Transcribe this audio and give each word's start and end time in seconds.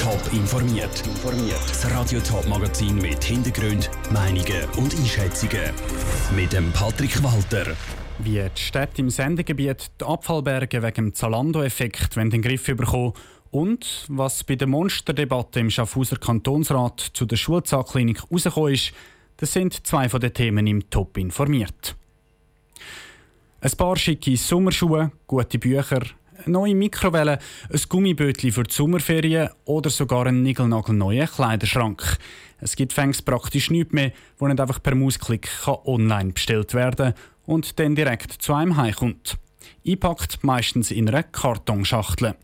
Top 0.00 0.32
informiert. 0.32 1.02
Das 1.68 1.90
Radio 1.90 2.20
Top 2.20 2.48
Magazin 2.48 2.96
mit 2.96 3.22
Hintergrund, 3.22 3.90
Meinungen 4.10 4.64
und 4.78 4.94
Einschätzungen 4.94 5.74
mit 6.34 6.54
dem 6.54 6.72
Patrick 6.72 7.22
Walter. 7.22 7.76
Wie 8.18 8.42
die 8.42 8.60
Städte 8.60 9.02
im 9.02 9.10
Sendegebiet 9.10 9.90
die 10.00 10.04
Abfallberge 10.06 10.82
wegen 10.82 10.94
dem 10.94 11.14
Zalando-Effekt 11.14 12.16
in 12.16 12.30
den 12.30 12.40
Griff 12.40 12.64
bekommen 12.64 13.12
und 13.50 14.06
was 14.08 14.42
bei 14.42 14.56
der 14.56 14.68
Monsterdebatte 14.68 15.60
im 15.60 15.68
Schaffhauser 15.68 16.16
Kantonsrat 16.16 17.10
zu 17.12 17.26
der 17.26 17.36
Schulzahnklinik 17.36 18.22
herausgekommen 18.22 18.72
ist, 18.72 18.92
das 19.36 19.52
sind 19.52 19.86
zwei 19.86 20.08
von 20.08 20.20
den 20.22 20.32
Themen 20.32 20.66
im 20.66 20.88
Top 20.88 21.18
informiert. 21.18 21.94
Ein 23.60 23.72
paar 23.72 23.96
schicke 23.96 24.34
Sommerschuhe, 24.38 25.12
gute 25.26 25.58
Bücher, 25.58 26.00
neue 26.46 26.74
Mikrowelle, 26.74 27.38
ein 27.72 27.80
Gummibötli 27.88 28.52
für 28.52 28.64
die 28.64 28.74
Sommerferien 28.74 29.50
oder 29.64 29.90
sogar 29.90 30.26
einen 30.26 30.42
niegelnagelneuen 30.42 31.26
Kleiderschrank. 31.26 32.18
Es 32.58 32.76
gibt 32.76 32.92
fängs 32.92 33.22
praktisch 33.22 33.70
nichts 33.70 33.92
mehr, 33.92 34.12
wo 34.38 34.46
nicht 34.46 34.60
einfach 34.60 34.82
per 34.82 34.94
Mausklick 34.94 35.48
online 35.66 36.32
bestellt 36.32 36.74
werden 36.74 37.14
und 37.46 37.78
dann 37.78 37.94
direkt 37.94 38.32
zu 38.32 38.54
einem 38.54 38.76
heimkommt. 38.76 39.38
Einpackt 39.86 40.44
meistens 40.44 40.90
in 40.90 41.08
einer 41.08 41.22
Kartonschachtel. 41.22 42.34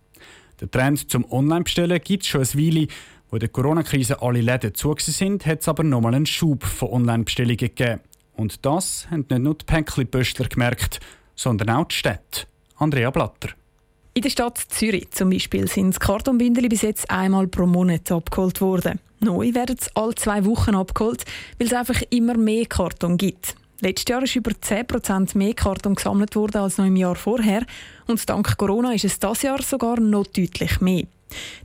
Der 0.61 0.71
Trend 0.71 1.11
zum 1.11 1.31
Online-Bestellen 1.31 2.01
gibt 2.03 2.23
es 2.23 2.29
schon 2.29 2.41
ein 2.41 2.55
Weile. 2.55 2.87
Wo 3.31 3.39
der 3.39 3.49
Corona-Krise 3.49 4.23
alle 4.23 4.41
Läden 4.41 4.75
zu 4.75 4.95
sind, 4.99 5.45
hat 5.45 5.61
es 5.61 5.69
aber 5.69 5.83
nochmal 5.83 6.15
einen 6.15 6.27
Schub 6.27 6.65
von 6.65 6.91
Online-Bestellungen 6.91 7.57
gegeben. 7.57 8.01
Und 8.35 8.65
das 8.65 9.07
haben 9.11 9.27
nicht 9.29 9.43
nur 9.43 9.55
die 9.55 9.65
Päckli-Pöstler 9.65 10.49
gemerkt, 10.49 11.01
sondern 11.35 11.71
auch 11.71 11.87
die 11.87 11.97
Städte. 11.97 12.47
Andrea 12.77 13.11
Blatter. 13.11 13.51
In 14.17 14.23
der 14.23 14.31
Stadt 14.31 14.57
Zürich 14.71 15.11
zum 15.11 15.29
Beispiel 15.29 15.69
sind 15.69 15.91
das 15.91 16.01
Kartonbündel 16.01 16.71
bis 16.71 16.81
jetzt 16.81 17.11
einmal 17.11 17.47
pro 17.49 17.67
Monat 17.67 18.11
abgeholt 18.11 18.63
worden. 18.63 18.99
Neu 19.21 19.53
werden 19.53 19.77
sie 19.79 19.91
alle 19.93 20.15
zwei 20.15 20.43
Wochen 20.47 20.75
abgeholt, 20.75 21.27
weil 21.59 21.67
es 21.67 21.75
einfach 21.75 22.01
immer 22.09 22.35
mehr 22.35 22.65
Karton 22.65 23.19
gibt. 23.19 23.55
Letztes 23.83 24.09
Jahr 24.09 24.23
ist 24.23 24.35
über 24.35 24.53
10% 24.53 25.37
mehr 25.37 25.53
Karton 25.53 25.97
gesammelt 25.97 26.35
worden 26.35 26.63
als 26.63 26.79
noch 26.79 26.87
im 26.87 26.97
Jahr 26.97 27.15
vorher 27.15 27.67
und 28.07 28.27
dank 28.27 28.57
Corona 28.57 28.95
ist 28.95 29.05
es 29.05 29.19
das 29.19 29.43
Jahr 29.43 29.61
sogar 29.61 30.01
noch 30.01 30.27
deutlich 30.29 30.81
mehr. 30.81 31.05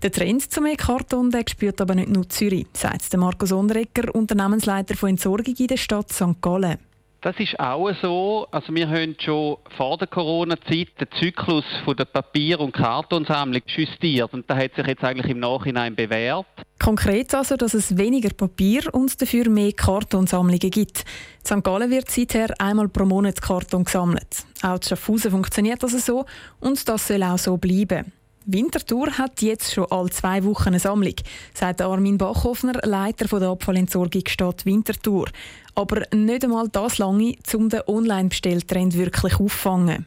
Der 0.03 0.11
Trend 0.11 0.51
zu 0.51 0.59
mehr 0.59 0.75
Karton 0.75 1.31
der 1.31 1.45
spürt 1.49 1.79
aber 1.79 1.95
nicht 1.95 2.09
nur 2.09 2.27
Zürich, 2.27 2.67
sagt 2.73 3.15
Markus 3.15 3.53
Onderegger, 3.53 4.13
Unternehmensleiter 4.13 4.97
von 4.97 5.11
Entsorgung 5.11 5.55
in 5.57 5.67
der 5.67 5.77
Stadt 5.77 6.11
St. 6.11 6.41
Gallen. 6.41 6.90
Das 7.21 7.39
ist 7.39 7.59
auch 7.59 7.91
so. 8.01 8.47
Also 8.49 8.73
wir 8.73 8.89
haben 8.89 9.15
schon 9.19 9.57
vor 9.77 9.95
der 9.99 10.07
Corona-Zeit 10.07 10.87
den 10.99 11.07
Zyklus 11.19 11.63
von 11.85 11.95
der 11.95 12.05
Papier- 12.05 12.59
und 12.59 12.73
Kartonsammlung 12.73 13.61
justiert 13.67 14.33
und 14.33 14.49
da 14.49 14.55
hat 14.55 14.73
sich 14.73 14.87
jetzt 14.87 15.03
eigentlich 15.03 15.29
im 15.29 15.39
Nachhinein 15.39 15.95
bewährt. 15.95 16.47
Konkret 16.79 17.35
also, 17.35 17.57
dass 17.57 17.75
es 17.75 17.95
weniger 17.95 18.33
Papier 18.33 18.91
und 18.91 19.21
dafür 19.21 19.49
mehr 19.49 19.71
Kartonsammlungen 19.71 20.71
gibt. 20.71 21.05
In 21.43 21.45
St. 21.45 21.63
Gallen 21.63 21.91
wird 21.91 22.09
seither 22.09 22.59
einmal 22.59 22.89
pro 22.89 23.05
Monat 23.05 23.39
Karton 23.39 23.83
gesammelt. 23.83 24.43
Auch 24.63 24.77
in 24.77 24.81
Schaffhausen 24.81 25.29
funktioniert 25.29 25.83
das 25.83 26.03
so 26.03 26.25
und 26.59 26.89
das 26.89 27.07
soll 27.07 27.21
auch 27.21 27.37
so 27.37 27.55
bleiben. 27.57 28.11
Winterthur 28.45 29.17
hat 29.17 29.41
jetzt 29.41 29.73
schon 29.73 29.85
alle 29.91 30.09
zwei 30.09 30.43
Wochen 30.43 30.69
eine 30.69 30.79
Sammlung, 30.79 31.15
sagt 31.53 31.81
Armin 31.81 32.17
Bachhoffner, 32.17 32.73
Leiter 32.83 33.39
der 33.39 33.49
Abfallentsorgung 33.49 34.23
Stadt 34.27 34.65
Winterthur. 34.65 35.27
Aber 35.75 36.01
nicht 36.13 36.43
einmal 36.43 36.67
das 36.69 36.97
lange, 36.97 37.35
um 37.53 37.69
den 37.69 37.81
Online-Bestelltrend 37.87 38.97
wirklich 38.97 39.39
auffangen. 39.39 40.05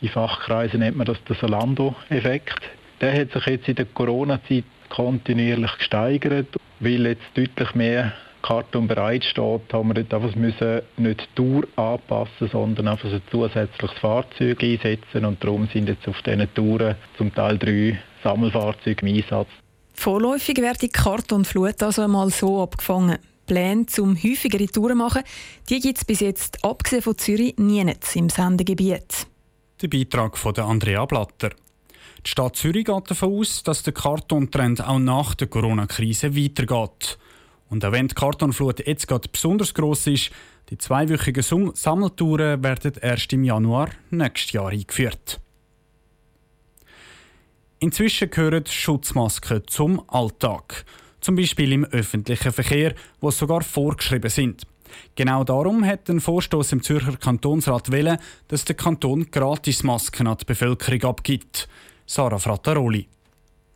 In 0.00 0.08
Fachkreisen 0.08 0.80
nennt 0.80 0.96
man 0.96 1.06
das 1.06 1.22
den 1.24 1.36
Salando-Effekt. 1.36 2.60
Der 3.00 3.20
hat 3.20 3.32
sich 3.32 3.46
jetzt 3.46 3.68
in 3.68 3.76
der 3.76 3.86
Corona-Zeit 3.86 4.64
kontinuierlich 4.88 5.76
gesteigert, 5.78 6.48
weil 6.80 7.06
jetzt 7.06 7.22
deutlich 7.34 7.74
mehr 7.74 8.12
Karton 8.44 8.86
bereitsteht, 8.86 9.72
haben 9.72 9.88
wir 9.88 9.94
nicht 9.94 10.12
einfach 10.12 10.34
müssen 10.34 10.82
nicht 10.98 11.20
die 11.22 11.34
Tour 11.34 11.66
anpassen, 11.76 12.50
sondern 12.52 12.88
einfach 12.88 13.10
ein 13.10 13.22
zusätzliches 13.30 13.98
Fahrzeug 13.98 14.62
einsetzen 14.62 15.24
und 15.24 15.42
darum 15.42 15.66
sind 15.72 15.88
jetzt 15.88 16.06
auf 16.06 16.20
diesen 16.20 16.52
Touren 16.52 16.94
zum 17.16 17.34
Teil 17.34 17.58
drei 17.58 17.98
Sammelfahrzeuge 18.22 19.06
im 19.06 19.16
Einsatz. 19.16 19.48
Vorläufig 19.94 20.58
wird 20.58 20.82
die 20.82 20.90
Kartonflut 20.90 21.82
also 21.82 22.02
einmal 22.02 22.28
so 22.28 22.62
abgefangen. 22.62 23.16
Pläne 23.46 23.86
zum 23.86 24.14
häufigere 24.14 24.66
Touren 24.66 24.98
machen, 24.98 25.22
die 25.70 25.80
gibt 25.80 25.98
es 25.98 26.04
bis 26.04 26.20
jetzt, 26.20 26.62
abgesehen 26.64 27.00
von 27.00 27.16
Zürich, 27.16 27.56
nie 27.56 27.80
im 28.14 28.28
Sendegebiet. 28.28 29.26
Der 29.80 29.88
Beitrag 29.88 30.36
von 30.36 30.54
Andrea 30.56 31.06
Blatter. 31.06 31.50
Die 32.26 32.30
Stadt 32.30 32.56
Zürich 32.56 32.84
geht 32.84 33.10
davon 33.10 33.38
aus, 33.38 33.62
dass 33.62 33.82
der 33.82 33.94
Kartontrend 33.94 34.86
auch 34.86 34.98
nach 34.98 35.34
der 35.34 35.46
Corona-Krise 35.46 36.36
weitergeht. 36.36 37.18
Und 37.74 37.84
auch 37.84 37.90
wenn 37.90 38.06
die 38.06 38.14
Kartonflut 38.14 38.86
jetzt 38.86 39.08
gerade 39.08 39.28
besonders 39.28 39.74
gross 39.74 40.06
ist, 40.06 40.30
die 40.70 40.78
zweiwöchigen 40.78 41.42
Sammeltouren 41.74 42.62
werden 42.62 42.92
erst 43.00 43.32
im 43.32 43.42
Januar 43.42 43.90
nächstes 44.10 44.52
Jahr 44.52 44.68
eingeführt. 44.68 45.40
Inzwischen 47.80 48.30
gehören 48.30 48.64
Schutzmasken 48.64 49.62
zum 49.66 50.08
Alltag. 50.08 50.84
Zum 51.20 51.34
Beispiel 51.34 51.72
im 51.72 51.84
öffentlichen 51.86 52.52
Verkehr, 52.52 52.94
wo 53.20 53.32
sie 53.32 53.38
sogar 53.38 53.62
vorgeschrieben 53.62 54.30
sind. 54.30 54.62
Genau 55.16 55.42
darum 55.42 55.84
hat 55.84 56.08
ein 56.08 56.20
Vorstoß 56.20 56.70
im 56.70 56.82
Zürcher 56.84 57.16
Kantonsrat 57.16 57.90
wählen, 57.90 58.18
dass 58.46 58.64
der 58.64 58.76
Kanton 58.76 59.32
Gratismasken 59.32 60.28
an 60.28 60.38
die 60.40 60.44
Bevölkerung 60.44 61.02
abgibt. 61.10 61.68
Sarah 62.06 62.38
Frattaroli. 62.38 63.08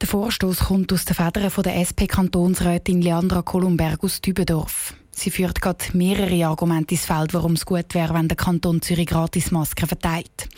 Der 0.01 0.07
Vorstoß 0.07 0.61
kommt 0.61 0.93
aus 0.93 1.05
den 1.07 1.17
Federn 1.17 1.51
der 1.65 1.77
SP-Kantonsrätin 1.83 3.03
Leandra 3.03 3.43
Kolumberg 3.43 4.05
aus 4.05 4.21
Dübendorf. 4.21 4.95
Sie 5.11 5.33
führt 5.33 5.61
gerade 5.61 5.85
mehrere 5.93 6.47
Argumente 6.47 6.95
ins 6.95 7.05
Feld, 7.05 7.35
warum 7.35 7.55
es 7.55 7.67
gut 7.67 7.93
wäre, 7.95 8.15
wenn 8.15 8.29
der 8.29 8.37
Kanton 8.37 8.81
Zürich 8.81 9.09
gratis 9.09 9.51
Masken 9.51 9.89
verteilt. 9.89 10.49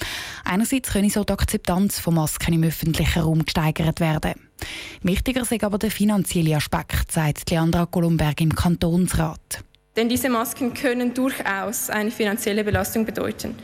Einerseits 0.44 0.92
könne 0.92 1.08
so 1.08 1.24
die 1.24 1.32
Akzeptanz 1.32 1.98
von 1.98 2.16
Masken 2.16 2.52
im 2.52 2.64
öffentlichen 2.64 3.22
Raum 3.22 3.42
gesteigert 3.42 4.00
werden. 4.00 4.34
Wichtiger 5.02 5.40
ist 5.40 5.64
aber 5.64 5.78
der 5.78 5.90
finanzielle 5.90 6.56
Aspekt, 6.56 7.10
sagt 7.10 7.48
Leandra 7.48 7.86
Kolumberg 7.86 8.42
im 8.42 8.54
Kantonsrat. 8.54 9.64
Denn 9.96 10.10
diese 10.10 10.28
Masken 10.28 10.74
können 10.74 11.14
durchaus 11.14 11.88
eine 11.88 12.10
finanzielle 12.10 12.62
Belastung 12.62 13.06
bedeuten. 13.06 13.54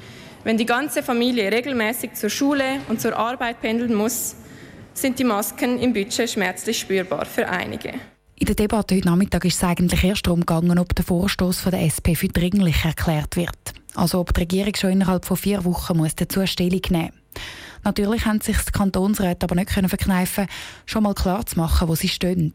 Wenn 0.43 0.57
die 0.57 0.65
ganze 0.65 1.03
Familie 1.03 1.53
regelmäßig 1.53 2.15
zur 2.15 2.31
Schule 2.31 2.81
und 2.89 2.99
zur 2.99 3.15
Arbeit 3.15 3.61
pendeln 3.61 3.95
muss, 3.95 4.37
sind 4.99 5.19
die 5.19 5.25
Masken 5.25 5.79
im 5.79 5.93
Budget 5.93 6.31
schmerzlich 6.31 6.79
spürbar 6.79 7.27
für 7.27 7.49
einige. 7.49 7.95
In 8.39 8.47
der 8.47 8.55
Debatte 8.55 8.95
heute 8.95 9.09
Nachmittag 9.09 9.45
ist 9.45 9.57
es 9.57 9.65
eigentlich 9.65 10.05
erst 10.05 10.27
darum 10.27 10.41
gegangen, 10.41 10.79
ob 10.79 10.95
der 10.95 11.05
Vorstoß 11.05 11.65
der 11.65 11.83
SP 11.89 12.13
für 12.15 12.29
dringlich 12.29 12.85
erklärt 12.85 13.37
wird. 13.37 13.57
Also 13.95 14.21
ob 14.21 14.35
die 14.35 14.41
Regierung 14.41 14.75
schon 14.77 14.91
innerhalb 14.91 15.25
von 15.25 15.37
vier 15.37 15.65
Wochen 15.65 15.97
muss 15.97 16.15
dazu 16.15 16.47
Stellung 16.47 16.83
nehmen 16.91 17.13
Natürlich 17.83 18.27
haben 18.27 18.41
sich 18.41 18.59
die 18.59 18.73
Kantonsräte 18.73 19.45
aber 19.45 19.55
nicht 19.55 19.71
können 19.71 19.89
verkneifen, 19.89 20.49
schon 20.87 21.05
mal 21.05 21.15
klar 21.15 21.47
zu 21.47 21.57
machen, 21.57 21.89
wo 21.89 21.95
sie 21.95 22.09
stehen. 22.09 22.53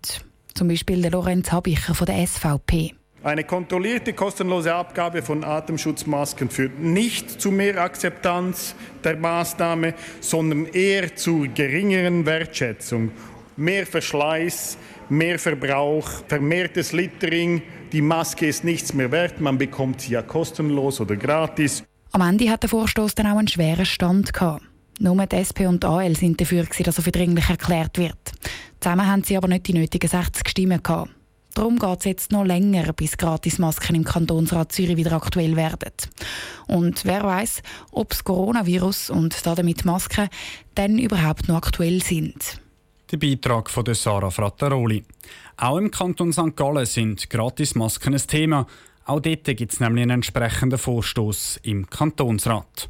Zum 0.54 0.68
Beispiel 0.68 1.02
der 1.02 1.12
Lorenz 1.12 1.52
Habicher 1.52 1.96
von 1.96 2.06
der 2.06 2.28
SVP. 2.28 2.94
Eine 3.24 3.44
kontrollierte 3.44 4.14
kostenlose 4.14 4.74
Abgabe 4.74 5.22
von 5.22 5.44
Atemschutzmasken 5.44 6.50
führt 6.50 6.80
nicht 6.80 7.40
zu 7.40 7.52
mehr 7.52 7.80
Akzeptanz 7.80 8.74
der 9.04 9.16
Maßnahme, 9.16 9.94
sondern 10.22 10.66
eher 10.66 11.16
zu 11.16 11.48
geringeren 11.54 12.26
Wertschätzung. 12.26 13.12
Mehr 13.58 13.86
Verschleiß, 13.86 14.76
mehr 15.10 15.38
Verbrauch, 15.38 16.10
vermehrtes 16.28 16.94
Littering. 16.94 17.62
Die 17.92 18.02
Maske 18.02 18.48
ist 18.48 18.64
nichts 18.64 18.92
mehr 18.96 19.12
wert, 19.12 19.40
man 19.40 19.60
bekommt 19.60 20.02
sie 20.02 20.14
ja 20.14 20.24
kostenlos 20.24 21.00
oder 21.00 21.16
gratis. 21.16 21.84
Am 22.14 22.22
Ende 22.22 22.50
hat 22.50 22.64
der 22.64 22.72
Vorstoß 22.72 23.14
dann 23.14 23.28
auch 23.28 23.38
einen 23.38 23.48
schweren 23.48 23.86
Stand 23.86 24.34
gehabt. 24.34 24.64
Nur 25.00 25.24
die 25.28 25.36
SP 25.38 25.68
und 25.68 25.86
AL 25.86 26.16
sind 26.16 26.42
dafür, 26.42 26.64
dass 26.64 26.98
er 26.98 27.04
für 27.04 27.12
dringlich 27.12 27.48
erklärt 27.48 28.00
wird. 28.00 28.32
Zusammen 28.80 29.06
haben 29.06 29.24
sie 29.24 29.38
aber 29.38 29.48
nicht 29.48 29.68
die 29.68 29.74
nötigen 29.74 30.10
60 30.10 30.50
Stimmen 30.50 30.82
gehabt. 30.82 31.12
Darum 31.54 31.80
geht 31.80 32.00
es 32.00 32.06
jetzt 32.06 32.32
noch 32.32 32.46
länger, 32.46 32.94
bis 32.94 33.18
Gratismasken 33.18 33.96
im 33.96 34.04
Kantonsrat 34.06 34.72
Zürich 34.72 34.96
wieder 34.96 35.12
aktuell 35.14 35.56
werden. 35.58 35.92
Und 36.68 37.04
wer 37.04 37.24
weiß, 37.24 37.62
ob 37.92 38.10
das 38.10 38.24
Coronavirus 38.24 39.10
und 39.10 39.46
damit 39.46 39.84
Masken 39.84 40.30
dann 40.76 40.98
überhaupt 40.98 41.50
noch 41.50 41.58
aktuell 41.58 42.02
sind. 42.02 42.62
Der 43.12 43.18
Beitrag 43.18 43.70
von 43.70 43.84
Sarah 43.94 44.32
Frattaroli. 44.32 45.04
Auch 45.58 45.78
im 45.78 45.92
Kanton 45.92 46.32
St. 46.32 46.56
Gallen 46.56 46.86
sind 46.86 47.30
Gratismasken 47.30 48.14
ein 48.14 48.28
Thema. 48.28 48.68
Auch 49.04 49.20
dort 49.20 49.44
gibt 49.44 49.74
es 49.74 49.82
nämlich 49.82 50.04
einen 50.04 50.12
entsprechenden 50.12 50.80
Vorstoß 50.80 51.60
im 51.64 51.90
Kantonsrat. 51.90 52.90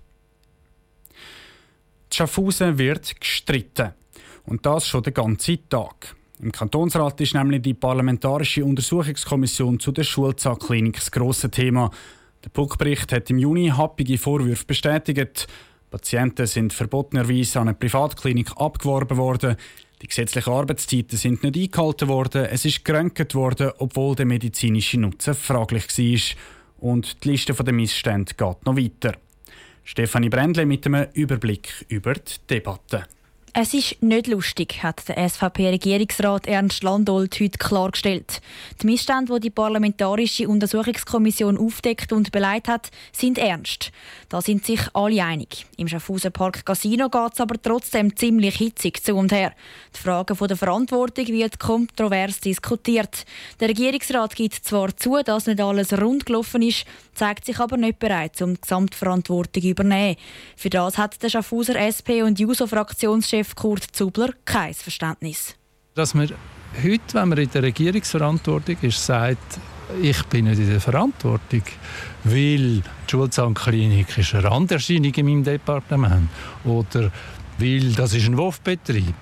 Die 2.11 2.17
Schaffhausen 2.17 2.77
wird 2.77 3.19
gestritten. 3.19 3.93
Und 4.45 4.65
das 4.65 4.87
schon 4.87 5.03
den 5.03 5.13
ganzen 5.13 5.67
Tag. 5.69 6.15
Im 6.41 6.51
Kantonsrat 6.51 7.21
ist 7.21 7.35
nämlich 7.35 7.61
die 7.61 7.75
Parlamentarische 7.75 8.65
Untersuchungskommission 8.65 9.79
zu 9.79 9.91
der 9.91 10.03
Schulzahnklinik 10.03 10.95
das 10.95 11.11
grosse 11.11 11.51
Thema. 11.51 11.91
Der 12.43 12.49
Puckbericht 12.49 13.11
hat 13.11 13.29
im 13.29 13.37
Juni 13.37 13.67
happige 13.67 14.17
Vorwürfe 14.17 14.65
bestätigt. 14.65 15.47
Patienten 15.91 16.47
sind 16.47 16.73
verbotenerweise 16.73 17.59
an 17.59 17.67
eine 17.67 17.77
Privatklinik 17.77 18.57
abgeworben 18.57 19.17
worden. 19.17 19.55
Die 20.01 20.07
gesetzlichen 20.07 20.51
Arbeitszeiten 20.51 21.15
sind 21.15 21.43
nicht 21.43 21.55
eingehalten 21.55 22.07
worden, 22.07 22.45
es 22.45 22.65
ist 22.65 22.83
geröntgt 22.83 23.35
worden, 23.35 23.69
obwohl 23.77 24.15
der 24.15 24.25
medizinische 24.25 24.99
Nutzen 24.99 25.35
fraglich 25.35 25.95
war. 25.95 26.89
Und 26.89 27.23
die 27.23 27.29
Liste 27.29 27.53
der 27.53 27.73
Missstände 27.73 28.33
geht 28.33 28.65
noch 28.65 28.75
weiter. 28.75 29.13
Stefanie 29.83 30.29
Brändle 30.29 30.65
mit 30.65 30.87
einem 30.87 31.05
Überblick 31.13 31.85
über 31.87 32.15
die 32.15 32.33
Debatte. 32.49 33.05
Es 33.53 33.73
ist 33.73 34.01
nicht 34.01 34.27
lustig, 34.27 34.81
hat 34.81 35.09
der 35.09 35.27
SVP-Regierungsrat 35.27 36.47
Ernst 36.47 36.83
Landolt 36.83 37.37
heute 37.41 37.57
klargestellt. 37.57 38.39
Die 38.81 38.85
Missstände, 38.85 39.33
die 39.33 39.41
die 39.41 39.49
Parlamentarische 39.49 40.47
Untersuchungskommission 40.47 41.57
aufdeckt 41.57 42.13
und 42.13 42.31
beleidigt 42.31 42.69
hat, 42.69 42.91
sind 43.11 43.37
ernst. 43.37 43.91
Da 44.29 44.41
sind 44.41 44.65
sich 44.65 44.79
alle 44.93 45.21
einig. 45.21 45.65
Im 45.75 45.89
Schaffhausen 45.89 46.31
Park 46.31 46.65
Casino 46.65 47.09
geht 47.09 47.33
es 47.33 47.41
aber 47.41 47.61
trotzdem 47.61 48.15
ziemlich 48.15 48.55
hitzig 48.55 49.03
zu 49.03 49.15
und 49.15 49.33
her. 49.33 49.51
Die 49.93 49.99
Frage 49.99 50.33
der 50.33 50.55
Verantwortung 50.55 51.27
wird 51.27 51.59
kontrovers 51.59 52.39
diskutiert. 52.39 53.25
Der 53.59 53.67
Regierungsrat 53.67 54.33
gibt 54.33 54.63
zwar 54.63 54.95
zu, 54.95 55.21
dass 55.25 55.47
nicht 55.47 55.59
alles 55.59 55.91
rund 55.91 56.25
gelaufen 56.25 56.61
ist, 56.61 56.85
zeigt 57.15 57.45
sich 57.45 57.59
aber 57.59 57.75
nicht 57.75 57.99
bereit, 57.99 58.41
um 58.41 58.53
die 58.53 58.61
Gesamtverantwortung 58.61 59.61
zu 59.61 59.69
übernehmen. 59.69 60.15
Für 60.55 60.69
das 60.69 60.97
hat 60.97 61.21
der 61.21 61.27
Schaffhauser 61.27 61.75
SP- 61.75 62.23
und 62.23 62.39
JUSO-Fraktionschef 62.39 63.40
Kurt 63.55 63.83
Zubler 63.91 64.29
kein 64.45 64.73
Verständnis. 64.73 65.55
Dass 65.95 66.13
man 66.13 66.29
heute, 66.83 67.13
wenn 67.13 67.29
man 67.29 67.37
in 67.37 67.51
der 67.51 67.63
Regierungsverantwortung 67.63 68.77
ist, 68.81 69.05
sagt, 69.05 69.59
ich 70.01 70.23
bin 70.27 70.45
nicht 70.45 70.59
in 70.59 70.69
der 70.69 70.79
Verantwortung, 70.79 71.63
weil 72.23 72.81
die 72.81 72.83
Schulzahnklinik 73.07 74.17
ist 74.17 74.33
eine 74.33 74.45
Randerscheinung 74.45 75.13
in 75.13 75.25
meinem 75.25 75.43
Departement 75.43 76.29
oder 76.63 77.11
weil 77.57 77.91
das 77.93 78.13
ist 78.13 78.25
ein 78.25 78.37
Wurfbetrieb. 78.37 79.15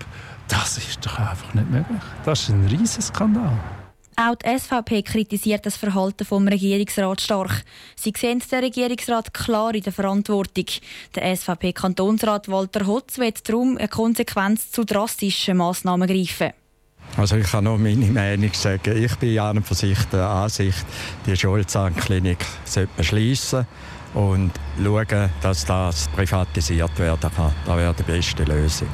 Das 0.48 0.78
ist 0.78 1.06
doch 1.06 1.18
einfach 1.20 1.54
nicht 1.54 1.70
möglich. 1.70 2.02
Das 2.26 2.42
ist 2.42 2.50
ein 2.50 2.66
Riesenskandal. 2.68 3.79
Auch 4.22 4.36
die 4.36 4.60
SVP 4.60 5.02
kritisiert 5.04 5.66
das 5.66 5.78
Verhalten 5.78 6.26
vom 6.26 6.46
Regierungsrat 6.46 7.22
stark. 7.22 7.64
Sie 7.96 8.12
sehen 8.18 8.44
den 8.52 8.64
Regierungsrat 8.66 9.34
klar 9.34 9.74
in 9.74 9.82
der 9.82 9.94
Verantwortung. 9.94 10.66
Der 11.16 11.38
SVP-Kantonsrat 11.38 12.50
Walter 12.50 12.86
Hotz 12.86 13.18
wird 13.18 13.48
darum 13.48 13.78
eine 13.78 13.88
Konsequenz 13.88 14.72
zu 14.72 14.84
drastischen 14.84 15.56
Massnahmen 15.56 16.06
greifen. 16.06 16.52
Also 17.16 17.38
ich 17.38 17.50
kann 17.50 17.64
nur 17.64 17.78
meine 17.78 18.08
Meinung 18.08 18.52
sagen. 18.52 19.02
Ich 19.02 19.16
bin 19.16 19.40
und 19.40 19.66
für 19.66 19.76
sich 19.76 19.98
der 20.12 20.28
Ansicht, 20.28 20.86
die 21.26 21.38
Schulzahnklinik 21.38 22.46
sollte 22.66 22.92
man 22.98 23.06
schliessen 23.06 23.68
und 24.16 24.52
schauen, 24.84 25.30
dass 25.42 25.64
das 25.64 26.10
privatisiert 26.10 27.00
werden 27.00 27.32
kann. 27.34 27.54
Das 27.66 27.78
wäre 27.78 27.96
die 27.98 28.04
beste 28.04 28.44
Lösung. 28.44 28.90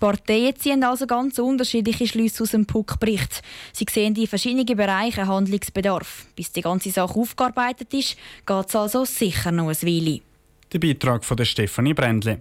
Parteien 0.00 0.56
ziehen 0.56 0.82
also 0.82 1.06
ganz 1.06 1.38
unterschiedliche 1.38 2.06
Schlüsse 2.06 2.42
aus 2.42 2.52
dem 2.52 2.66
Puck-Bericht. 2.66 3.42
Sie 3.72 3.86
sehen 3.88 4.16
in 4.16 4.26
verschiedenen 4.26 4.64
Bereichen 4.64 5.28
Handlungsbedarf. 5.28 6.26
Bis 6.34 6.50
die 6.50 6.62
ganze 6.62 6.90
Sache 6.90 7.14
aufgearbeitet 7.14 7.92
ist, 7.94 8.16
geht 8.46 8.66
es 8.68 8.74
also 8.74 9.04
sicher 9.04 9.52
noch 9.52 9.68
ein 9.68 9.82
Weile. 9.82 10.20
Der 10.72 10.78
Beitrag 10.78 11.24
von 11.24 11.36
der 11.36 11.44
Stefanie 11.44 11.94
Brändle. 11.94 12.38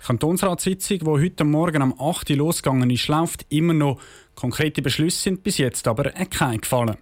Die 0.00 0.04
Kantonsratssitzung, 0.04 0.98
die 0.98 1.06
heute 1.06 1.44
Morgen 1.44 1.82
am 1.82 1.94
8. 1.98 2.30
Uhr 2.30 2.36
losgegangen 2.36 2.90
ist, 2.90 3.08
läuft 3.08 3.46
immer 3.50 3.74
noch. 3.74 4.00
Konkrete 4.34 4.82
Beschlüsse 4.82 5.22
sind 5.22 5.42
bis 5.42 5.58
jetzt 5.58 5.86
aber 5.86 6.10
keine 6.10 6.58
gefallen. 6.58 6.96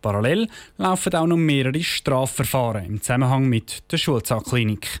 Parallel 0.00 0.48
laufen 0.78 1.14
auch 1.14 1.26
noch 1.26 1.36
mehrere 1.36 1.82
Strafverfahren 1.82 2.84
im 2.84 3.00
Zusammenhang 3.00 3.48
mit 3.48 3.90
der 3.90 3.98
Schulzahnklinik. 3.98 5.00